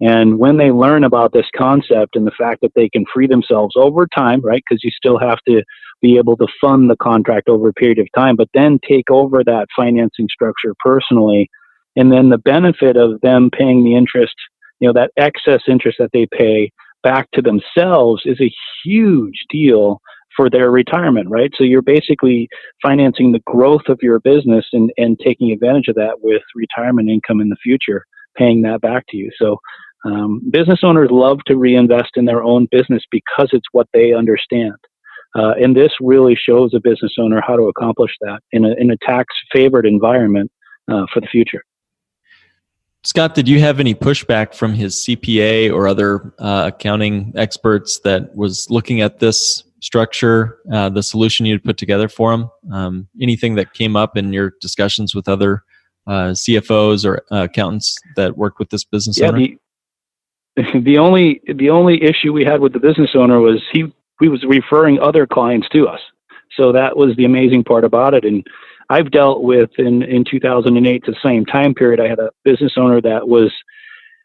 [0.00, 3.74] And when they learn about this concept and the fact that they can free themselves
[3.76, 5.62] over time right because you still have to
[6.00, 9.42] be able to fund the contract over a period of time but then take over
[9.44, 11.50] that financing structure personally
[11.96, 14.36] and then the benefit of them paying the interest
[14.78, 16.70] you know that excess interest that they pay
[17.02, 20.00] back to themselves is a huge deal
[20.38, 21.50] for their retirement, right?
[21.58, 22.48] So you're basically
[22.80, 27.40] financing the growth of your business and, and taking advantage of that with retirement income
[27.40, 29.32] in the future, paying that back to you.
[29.36, 29.58] So
[30.04, 34.76] um, business owners love to reinvest in their own business because it's what they understand.
[35.34, 38.92] Uh, and this really shows a business owner how to accomplish that in a, in
[38.92, 40.52] a tax favored environment
[40.88, 41.64] uh, for the future.
[43.02, 48.36] Scott, did you have any pushback from his CPA or other uh, accounting experts that
[48.36, 52.50] was looking at this structure, uh, the solution you'd put together for them?
[52.72, 55.62] Um, anything that came up in your discussions with other
[56.06, 59.46] uh, CFOs or uh, accountants that worked with this business yeah, owner?
[60.56, 64.28] The, the only the only issue we had with the business owner was he he
[64.28, 66.00] was referring other clients to us.
[66.56, 68.24] So that was the amazing part about it.
[68.24, 68.44] And
[68.90, 72.00] I've dealt with in in 2008, the same time period.
[72.00, 73.52] I had a business owner that was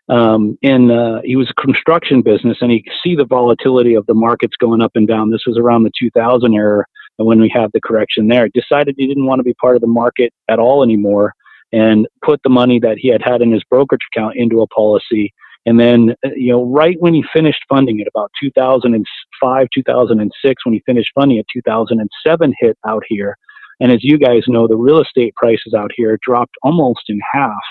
[0.09, 4.05] um, in uh, he was a construction business, and he could see the volatility of
[4.05, 5.31] the markets going up and down.
[5.31, 6.83] This was around the 2000 era,
[7.17, 9.81] and when we had the correction there, decided he didn't want to be part of
[9.81, 11.33] the market at all anymore,
[11.71, 15.33] and put the money that he had had in his brokerage account into a policy.
[15.65, 20.73] And then, uh, you know, right when he finished funding it, about 2005, 2006, when
[20.73, 23.37] he finished funding it, 2007 hit out here.
[23.79, 27.63] And as you guys know, the real estate prices out here dropped almost in half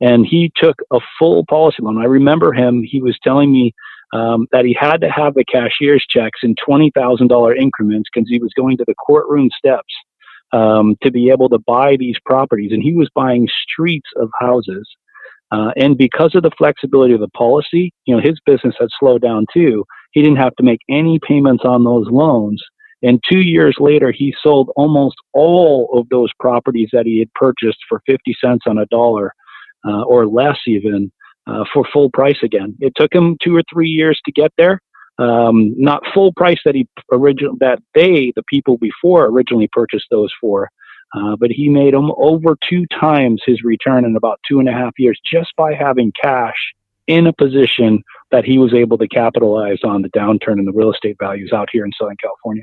[0.00, 1.98] and he took a full policy loan.
[1.98, 3.72] I remember him; he was telling me
[4.12, 8.28] um, that he had to have the cashier's checks in twenty thousand dollar increments because
[8.28, 9.92] he was going to the courtroom steps
[10.52, 14.88] um, to be able to buy these properties, and he was buying streets of houses.
[15.52, 19.20] Uh, and because of the flexibility of the policy, you know, his business had slowed
[19.20, 19.84] down too.
[20.12, 22.62] He didn't have to make any payments on those loans.
[23.02, 27.78] And two years later, he sold almost all of those properties that he had purchased
[27.88, 29.32] for 50 cents on a dollar
[29.86, 31.12] uh, or less even
[31.46, 32.76] uh, for full price again.
[32.80, 34.80] It took him two or three years to get there.
[35.18, 40.32] Um, not full price that he original that they the people before originally purchased those
[40.40, 40.70] for,
[41.14, 44.72] uh, but he made them over two times his return in about two and a
[44.72, 46.56] half years just by having cash
[47.06, 50.92] in a position that he was able to capitalize on the downturn in the real
[50.92, 52.62] estate values out here in Southern California.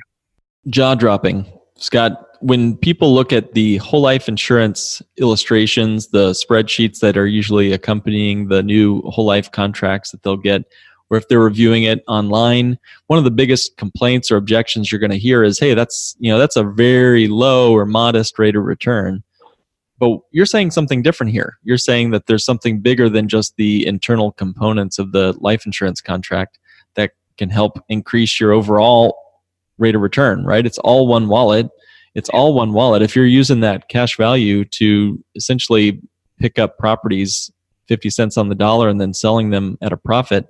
[0.68, 1.46] Jaw dropping.
[1.78, 7.72] Scott, when people look at the whole life insurance illustrations, the spreadsheets that are usually
[7.72, 10.64] accompanying the new whole life contracts that they'll get,
[11.10, 15.12] or if they're reviewing it online, one of the biggest complaints or objections you're going
[15.12, 18.64] to hear is, "Hey, that's you know that's a very low or modest rate of
[18.64, 19.24] return."
[20.00, 21.58] But you're saying something different here.
[21.64, 26.02] You're saying that there's something bigger than just the internal components of the life insurance
[26.02, 26.60] contract
[26.96, 29.16] that can help increase your overall
[29.78, 30.66] rate of return, right?
[30.66, 31.70] It's all one wallet.
[32.16, 33.02] It's all one wallet.
[33.02, 36.02] If you're using that cash value to essentially
[36.40, 37.52] pick up properties
[37.88, 40.48] 50 cents on the dollar and then selling them at a profit,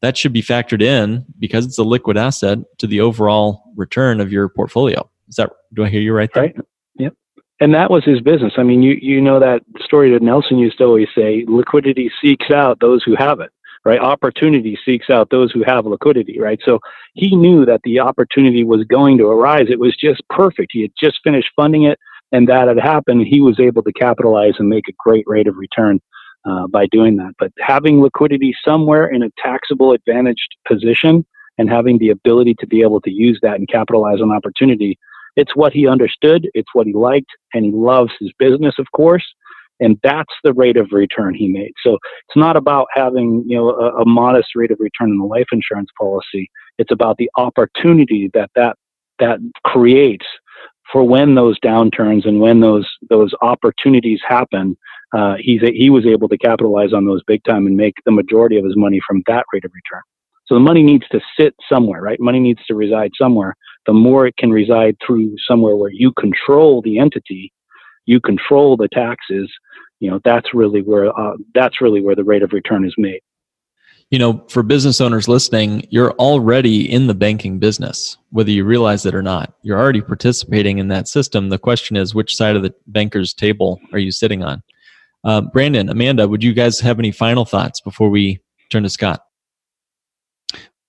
[0.00, 4.32] that should be factored in because it's a liquid asset to the overall return of
[4.32, 5.08] your portfolio.
[5.28, 6.44] Is that do I hear you right there?
[6.44, 6.56] Right.
[6.96, 7.14] Yep.
[7.60, 8.54] And that was his business.
[8.58, 12.50] I mean, you you know that story that Nelson used to always say, liquidity seeks
[12.50, 13.50] out those who have it
[13.84, 14.00] right?
[14.00, 16.60] Opportunity seeks out those who have liquidity, right?
[16.64, 16.78] So
[17.14, 19.66] he knew that the opportunity was going to arise.
[19.68, 20.70] It was just perfect.
[20.72, 21.98] He had just finished funding it,
[22.30, 23.26] and that had happened.
[23.26, 26.00] He was able to capitalize and make a great rate of return
[26.44, 27.32] uh, by doing that.
[27.38, 31.24] But having liquidity somewhere in a taxable advantaged position
[31.58, 34.98] and having the ability to be able to use that and capitalize on opportunity,
[35.36, 39.24] it's what he understood, it's what he liked, and he loves his business, of course
[39.82, 41.72] And that's the rate of return he made.
[41.84, 45.26] So it's not about having, you know, a, a modest rate of return in the
[45.26, 46.50] life insurance policy.
[46.78, 48.76] It's about the opportunity that that,
[49.18, 50.26] that creates
[50.90, 54.76] for when those downturns and when those those opportunities happen,
[55.16, 58.58] uh, he's he was able to capitalize on those big time and make the majority
[58.58, 60.02] of his money from that rate of return.
[60.46, 62.20] So the money needs to sit somewhere, right?
[62.20, 63.54] Money needs to reside somewhere.
[63.86, 67.52] The more it can reside through somewhere where you control the entity,
[68.06, 69.50] you control the taxes.
[70.02, 73.20] You know that's really where uh, that's really where the rate of return is made
[74.12, 79.06] you know, for business owners listening, you're already in the banking business, whether you realize
[79.06, 79.54] it or not.
[79.62, 81.48] You're already participating in that system.
[81.48, 84.62] The question is, which side of the banker's table are you sitting on?
[85.24, 88.38] Uh, Brandon, Amanda, would you guys have any final thoughts before we
[88.68, 89.24] turn to Scott?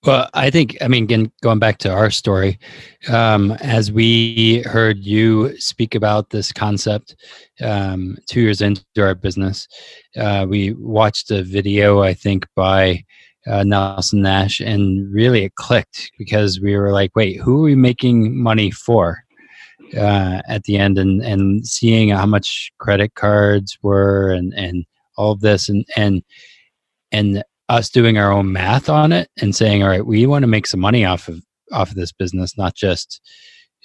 [0.06, 2.58] Well, I think, I mean, again, going back to our story,
[3.08, 7.16] um, as we heard you speak about this concept
[7.62, 9.66] um, two years into our business,
[10.18, 13.02] uh, we watched a video, I think, by
[13.46, 17.74] uh, Nelson Nash, and really it clicked because we were like, wait, who are we
[17.74, 19.24] making money for?
[19.96, 24.84] Uh, at the end, and and seeing how much credit cards were, and and
[25.16, 26.22] all of this, and and
[27.12, 30.48] and us doing our own math on it and saying, all right, we want to
[30.48, 33.20] make some money off of off of this business, not just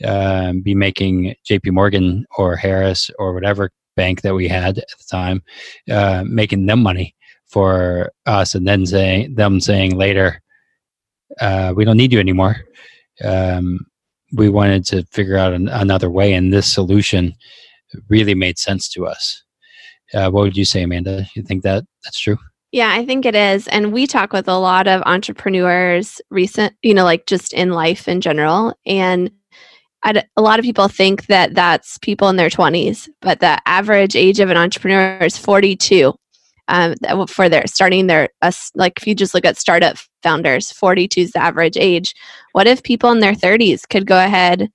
[0.05, 1.71] um, be making J.P.
[1.71, 5.43] Morgan or Harris or whatever bank that we had at the time,
[5.89, 7.15] uh, making them money
[7.47, 10.41] for us, and then saying them saying later,
[11.41, 12.57] uh, we don't need you anymore.
[13.23, 13.79] Um,
[14.33, 17.33] we wanted to figure out an, another way, and this solution
[18.07, 19.43] really made sense to us.
[20.13, 21.25] Uh, what would you say, Amanda?
[21.35, 22.37] You think that that's true?
[22.71, 23.67] Yeah, I think it is.
[23.67, 28.07] And we talk with a lot of entrepreneurs recent, you know, like just in life
[28.07, 28.73] in general.
[28.85, 29.31] And
[30.03, 34.15] I'd, a lot of people think that that's people in their 20s, but the average
[34.15, 36.13] age of an entrepreneur is 42.
[36.67, 36.93] Um,
[37.27, 41.31] for their starting their uh, like if you just look at startup founders 42 is
[41.31, 42.13] the average age
[42.51, 44.69] what if people in their 30s could go ahead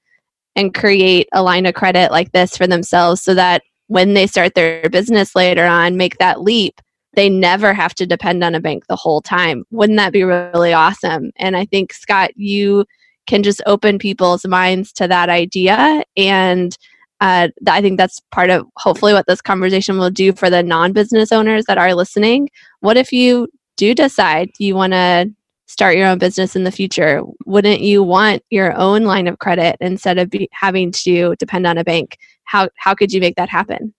[0.56, 4.54] and create a line of credit like this for themselves so that when they start
[4.56, 6.80] their business later on make that leap
[7.16, 9.64] they never have to depend on a bank the whole time.
[9.70, 11.30] Wouldn't that be really awesome?
[11.36, 12.84] And I think, Scott, you
[13.26, 16.04] can just open people's minds to that idea.
[16.16, 16.76] And
[17.20, 20.92] uh, I think that's part of hopefully what this conversation will do for the non
[20.92, 22.50] business owners that are listening.
[22.80, 25.32] What if you do decide you want to
[25.66, 27.22] start your own business in the future?
[27.46, 31.78] Wouldn't you want your own line of credit instead of be, having to depend on
[31.78, 32.18] a bank?
[32.44, 33.94] How, how could you make that happen?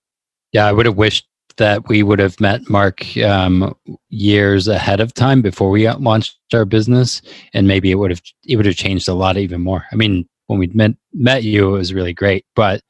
[0.52, 3.76] Yeah, I would have wished that we would have met Mark um,
[4.10, 7.22] years ahead of time before we launched our business,
[7.54, 9.86] and maybe it would have it would have changed a lot even more.
[9.92, 12.82] I mean, when we met met you, it was really great, but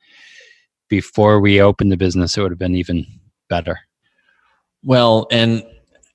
[0.90, 3.06] before we opened the business, it would have been even
[3.50, 3.80] better.
[4.84, 5.64] Well, and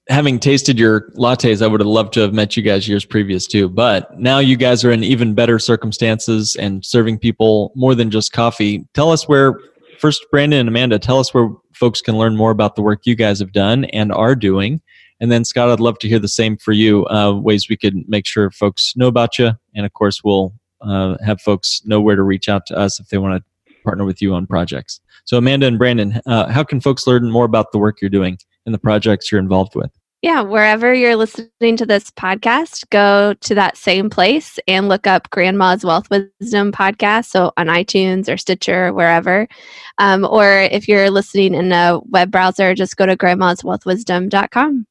[0.09, 3.47] having tasted your lattes, I would have loved to have met you guys years previous
[3.47, 3.69] too.
[3.69, 8.33] But now you guys are in even better circumstances and serving people more than just
[8.33, 8.87] coffee.
[8.95, 9.59] Tell us where
[10.01, 13.15] first, Brandon and Amanda, tell us where folks can learn more about the work you
[13.15, 14.81] guys have done and are doing.
[15.21, 18.09] And then, Scott, I'd love to hear the same for you uh, ways we could
[18.09, 19.53] make sure folks know about you.
[19.75, 23.09] And of course, we'll uh, have folks know where to reach out to us if
[23.09, 25.01] they want to partner with you on projects.
[25.25, 28.39] So, Amanda and Brandon, uh, how can folks learn more about the work you're doing
[28.65, 29.91] and the projects you're involved with?
[30.23, 35.31] Yeah, wherever you're listening to this podcast, go to that same place and look up
[35.31, 37.27] Grandma's Wealth Wisdom podcast.
[37.27, 39.49] So on iTunes or Stitcher, or wherever.
[39.97, 44.87] Um, or if you're listening in a web browser, just go to grandma'swealthwisdom.com.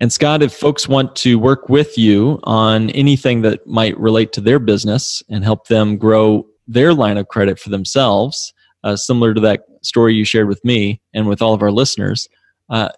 [0.00, 4.40] And Scott, if folks want to work with you on anything that might relate to
[4.40, 9.40] their business and help them grow their line of credit for themselves, uh, similar to
[9.42, 12.28] that story you shared with me and with all of our listeners,
[12.70, 12.88] uh,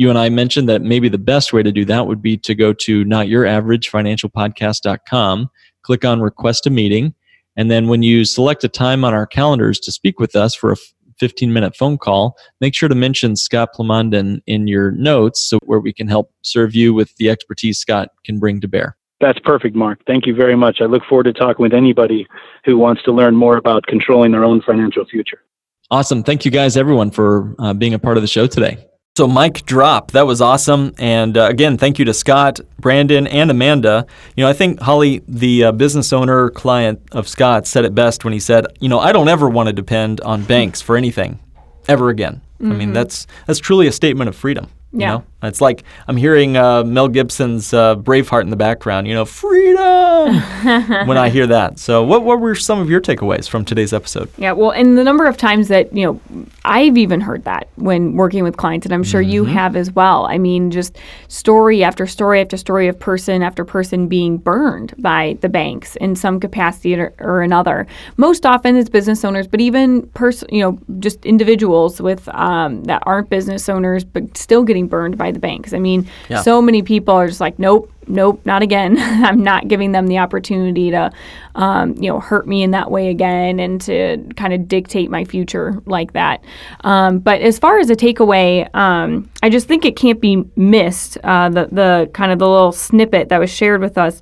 [0.00, 2.54] you and I mentioned that maybe the best way to do that would be to
[2.54, 5.50] go to notyouraveragefinancialpodcast.com,
[5.82, 7.12] click on request a meeting,
[7.54, 10.72] and then when you select a time on our calendars to speak with us for
[10.72, 10.76] a
[11.18, 15.80] 15 minute phone call, make sure to mention Scott Plamondon in your notes so where
[15.80, 18.96] we can help serve you with the expertise Scott can bring to bear.
[19.20, 20.00] That's perfect, Mark.
[20.06, 20.80] Thank you very much.
[20.80, 22.26] I look forward to talking with anybody
[22.64, 25.42] who wants to learn more about controlling their own financial future.
[25.90, 26.22] Awesome.
[26.22, 28.86] Thank you guys, everyone, for uh, being a part of the show today.
[29.16, 30.12] So, mic drop.
[30.12, 30.94] That was awesome.
[30.96, 34.06] And uh, again, thank you to Scott, Brandon, and Amanda.
[34.36, 38.24] You know, I think Holly, the uh, business owner client of Scott, said it best
[38.24, 41.40] when he said, "You know, I don't ever want to depend on banks for anything,
[41.88, 42.72] ever again." Mm-hmm.
[42.72, 42.94] I mean, mm-hmm.
[42.94, 44.68] that's that's truly a statement of freedom.
[44.92, 45.00] Yeah.
[45.00, 45.24] You know?
[45.42, 50.34] It's like I'm hearing uh, Mel Gibson's uh, Braveheart in the background, you know, freedom
[51.06, 51.78] when I hear that.
[51.78, 54.28] So, what, what were some of your takeaways from today's episode?
[54.36, 58.16] Yeah, well, and the number of times that, you know, I've even heard that when
[58.16, 60.26] working with clients, and I'm sure you have as well.
[60.26, 65.38] I mean, just story after story after story of person after person being burned by
[65.40, 67.86] the banks in some capacity or, or another.
[68.16, 73.02] Most often it's business owners, but even person, you know, just individuals with um, that
[73.06, 75.72] aren't business owners, but still getting burned by the banks.
[75.72, 76.42] I mean, Yeah.
[76.42, 78.96] so many people are just like, nope, nope, not again.
[79.00, 81.10] I'm not giving them the opportunity to,
[81.54, 85.24] um, you know, hurt me in that way again and to kind of dictate my
[85.24, 86.42] future like that.
[86.82, 91.18] Um, but as far as a takeaway, um, I just think it can't be missed.
[91.22, 94.20] Uh, the the kind of the little snippet that was shared with us.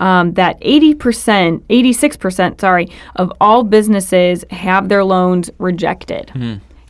[0.00, 6.32] Um, that 80%, 86%, sorry, of all businesses have their loans rejected.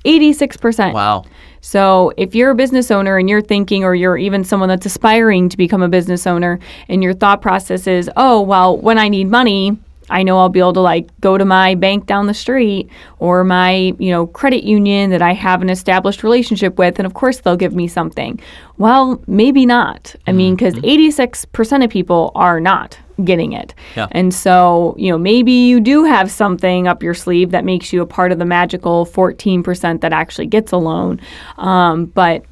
[0.04, 0.92] 86%.
[0.94, 1.24] Wow.
[1.60, 5.48] So if you're a business owner and you're thinking, or you're even someone that's aspiring
[5.48, 6.58] to become a business owner,
[6.88, 9.76] and your thought process is, oh, well, when I need money,
[10.10, 12.90] I know I'll be able to like go to my bank down the street
[13.20, 17.14] or my, you know, credit union that I have an established relationship with, and of
[17.14, 18.40] course they'll give me something.
[18.76, 20.14] Well, maybe not.
[20.26, 20.80] I mean, mm-hmm.
[20.80, 23.74] because 86% of people are not getting it.
[23.96, 24.08] Yeah.
[24.12, 28.02] And so, you know, maybe you do have something up your sleeve that makes you
[28.02, 31.20] a part of the magical 14% that actually gets a loan.
[31.58, 32.44] Um, but,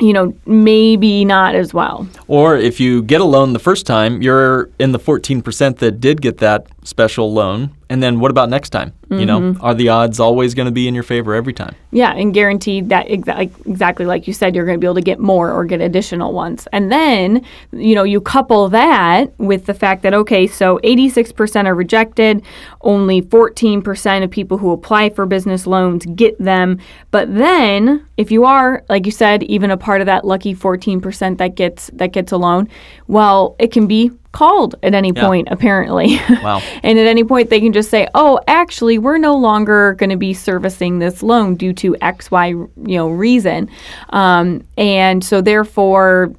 [0.00, 2.08] you know, maybe not as well.
[2.28, 6.20] Or if you get a loan the first time, you're in the 14% that did
[6.20, 7.70] get that special loan.
[7.90, 8.92] And then what about next time?
[9.10, 9.64] You know, mm-hmm.
[9.64, 11.74] are the odds always going to be in your favor every time?
[11.92, 14.96] Yeah, and guaranteed that exa- like, exactly like you said, you're going to be able
[14.96, 16.68] to get more or get additional ones.
[16.72, 21.74] And then, you know, you couple that with the fact that, okay, so 86% are
[21.74, 22.42] rejected,
[22.82, 26.78] only 14% of people who apply for business loans get them.
[27.10, 31.38] But then, if you are, like you said, even a part of that lucky 14%
[31.38, 32.68] that gets that gets a loan,
[33.06, 35.26] well, it can be called at any Yeah.
[35.26, 36.20] point apparently.
[36.42, 36.60] Wow.
[36.84, 40.16] and at any point they can just say, "Oh, actually, we're no longer going to
[40.16, 42.68] be servicing this loan due to X, Y, you
[42.98, 43.68] know, reason,"
[44.10, 46.32] um, and so therefore,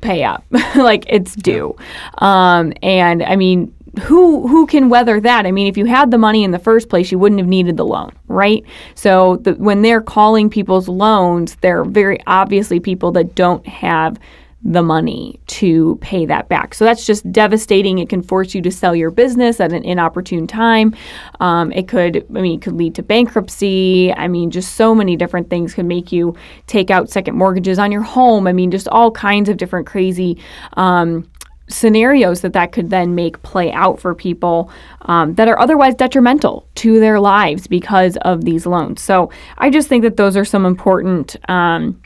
[0.00, 0.44] pay up,
[0.76, 1.76] like it's due.
[2.18, 3.72] Um, and I mean,
[4.02, 5.46] who who can weather that?
[5.46, 7.76] I mean, if you had the money in the first place, you wouldn't have needed
[7.76, 8.64] the loan, right?
[8.94, 14.18] So the, when they're calling people's loans, they're very obviously people that don't have
[14.62, 16.74] the money to pay that back.
[16.74, 17.98] So that's just devastating.
[17.98, 20.94] It can force you to sell your business at an inopportune time.
[21.38, 24.12] Um, it could, I mean, it could lead to bankruptcy.
[24.14, 26.34] I mean, just so many different things could make you
[26.66, 28.46] take out second mortgages on your home.
[28.48, 30.38] I mean, just all kinds of different crazy.
[30.72, 31.30] Um,
[31.68, 34.70] scenarios that that could then make play out for people
[35.02, 39.02] um, that are otherwise detrimental to their lives because of these loans.
[39.02, 41.36] So I just think that those are some important.
[41.48, 42.00] Um,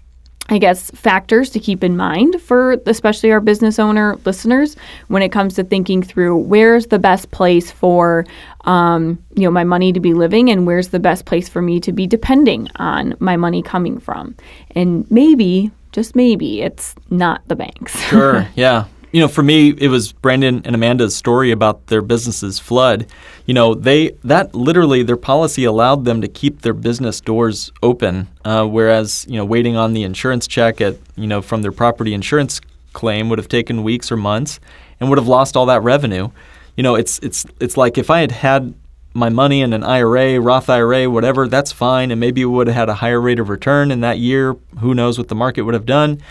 [0.49, 4.77] I guess factors to keep in mind for especially our business owner listeners
[5.09, 8.27] when it comes to thinking through where's the best place for
[8.65, 11.81] um, you know my money to be living and where's the best place for me
[11.81, 14.35] to be depending on my money coming from
[14.73, 18.47] and maybe just maybe it's not the banks Sure.
[18.57, 18.85] yeah.
[19.13, 23.07] You know, for me, it was Brandon and Amanda's story about their business's flood.
[23.45, 28.29] You know, they that literally their policy allowed them to keep their business doors open,
[28.45, 32.15] uh, whereas you know waiting on the insurance check at you know from their property
[32.15, 32.61] insurance
[32.95, 34.61] claim would have taken weeks or months
[34.99, 36.31] and would have lost all that revenue.
[36.77, 38.75] You know, it's it's it's like if I had had
[39.15, 42.11] my money in an IRA, Roth IRA, whatever, that's fine.
[42.11, 44.57] And maybe it would have had a higher rate of return in that year.
[44.81, 46.23] Who knows what the market would have done?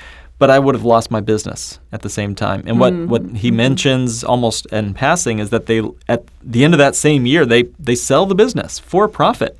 [0.41, 2.63] But I would have lost my business at the same time.
[2.65, 6.79] And what, what he mentions almost in passing is that they at the end of
[6.79, 9.53] that same year they they sell the business for profit.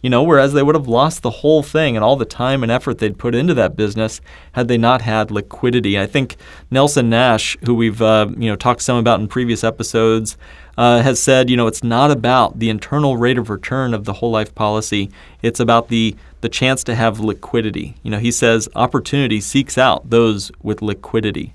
[0.00, 2.70] You know, whereas they would have lost the whole thing and all the time and
[2.70, 4.20] effort they'd put into that business
[4.52, 5.98] had they not had liquidity.
[5.98, 6.36] I think
[6.70, 10.36] Nelson Nash, who we've uh, you know talked some about in previous episodes,
[10.78, 14.12] uh, has said, you know, it's not about the internal rate of return of the
[14.12, 15.10] whole life policy.
[15.42, 17.96] It's about the the chance to have liquidity.
[18.02, 21.54] You know, he says opportunity seeks out those with liquidity.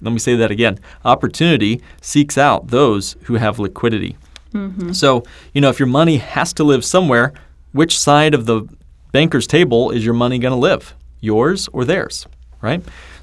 [0.00, 0.78] Let me say that again.
[1.04, 4.16] Opportunity seeks out those who have liquidity.
[4.52, 4.92] Mm-hmm.
[4.92, 5.22] So,
[5.54, 7.32] you know, if your money has to live somewhere,
[7.72, 8.68] which side of the
[9.12, 10.94] banker's table is your money going to live?
[11.20, 12.26] Yours or theirs,
[12.60, 12.82] right?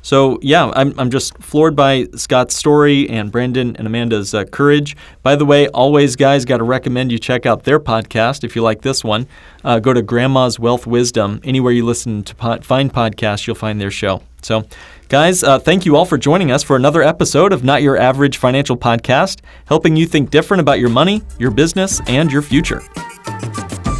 [0.09, 4.97] So, yeah, I'm, I'm just floored by Scott's story and Brandon and Amanda's uh, courage.
[5.21, 8.63] By the way, always, guys, got to recommend you check out their podcast if you
[8.63, 9.27] like this one.
[9.63, 11.39] Uh, go to Grandma's Wealth Wisdom.
[11.43, 14.23] Anywhere you listen to pod, find podcasts, you'll find their show.
[14.41, 14.65] So,
[15.09, 18.37] guys, uh, thank you all for joining us for another episode of Not Your Average
[18.37, 22.81] Financial Podcast, helping you think different about your money, your business, and your future.